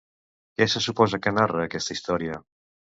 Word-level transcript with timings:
Què 0.61 0.67
se 0.75 0.81
suposa 0.87 1.21
que 1.27 1.35
narra 1.37 1.65
aquesta 1.69 1.99
història? 2.01 2.45